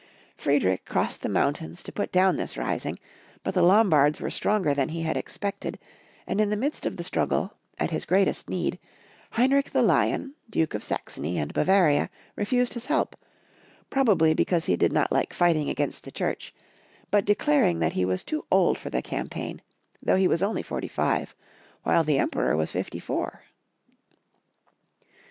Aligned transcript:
Friedrich 0.35 0.83
crossed 0.83 1.21
the 1.21 1.29
mountains 1.29 1.83
to 1.83 1.91
put 1.91 2.11
down 2.11 2.35
this 2.35 2.57
rising, 2.57 2.97
but 3.43 3.53
the 3.53 3.61
Lom 3.61 3.87
bards 3.87 4.19
were 4.19 4.31
stronger 4.31 4.73
than 4.73 4.89
he 4.89 5.03
had 5.03 5.15
expected, 5.15 5.77
and 6.25 6.41
in 6.41 6.49
the 6.49 6.57
midst 6.57 6.87
of 6.87 6.97
the 6.97 7.03
struggle, 7.03 7.53
at 7.77 7.91
his 7.91 8.05
greatest 8.07 8.49
need, 8.49 8.79
Heinrich 9.33 9.69
the 9.69 9.83
Lion, 9.83 10.33
Duke 10.49 10.73
of 10.73 10.83
Saxony 10.83 11.37
and 11.37 11.53
Bavaria, 11.53 12.09
refused 12.35 12.73
his 12.73 12.87
help, 12.87 13.15
probably 13.91 14.33
because 14.33 14.65
he 14.65 14.75
did 14.75 14.91
not 14.91 15.11
like 15.11 15.33
fighting 15.35 15.69
against 15.69 16.03
the 16.03 16.11
Church, 16.11 16.51
but 17.11 17.23
declaring 17.23 17.77
that 17.77 17.93
he 17.93 17.99
18d 18.01 18.01
Young 18.01 18.07
Folks^ 18.07 18.11
History 18.11 18.15
of 18.15 18.25
Q 18.25 18.33
ermany. 18.33 18.41
was 18.41 18.47
too 18.47 18.57
old 18.57 18.77
for 18.79 18.89
the 18.89 19.01
campaign, 19.03 19.61
though 20.01 20.15
he 20.17 20.27
was 20.27 20.41
only 20.41 20.63
forty 20.63 20.87
five, 20.87 21.35
while 21.83 22.03
the 22.03 22.17
Emperor 22.17 22.57
was 22.57 22.71
fifty 22.71 22.97
four. 22.97 23.43